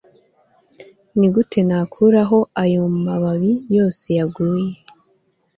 [1.17, 4.67] Nigute nakuraho ayo mababi yose yaguye